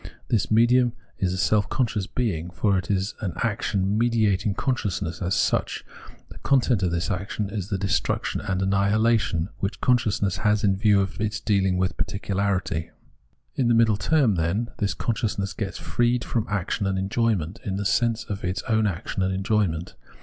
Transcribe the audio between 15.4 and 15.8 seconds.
gets